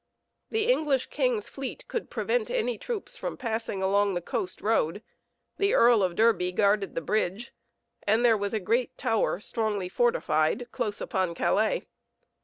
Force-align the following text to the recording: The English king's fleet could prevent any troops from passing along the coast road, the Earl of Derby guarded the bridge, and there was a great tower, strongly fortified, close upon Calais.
The 0.49 0.63
English 0.67 1.11
king's 1.11 1.47
fleet 1.47 1.87
could 1.87 2.09
prevent 2.09 2.49
any 2.49 2.79
troops 2.79 3.15
from 3.17 3.37
passing 3.37 3.83
along 3.83 4.15
the 4.15 4.19
coast 4.21 4.59
road, 4.59 5.03
the 5.59 5.75
Earl 5.75 6.01
of 6.01 6.15
Derby 6.15 6.51
guarded 6.51 6.95
the 6.95 7.01
bridge, 7.01 7.53
and 8.07 8.25
there 8.25 8.35
was 8.35 8.55
a 8.55 8.59
great 8.59 8.97
tower, 8.97 9.39
strongly 9.39 9.89
fortified, 9.89 10.65
close 10.71 11.01
upon 11.01 11.35
Calais. 11.35 11.83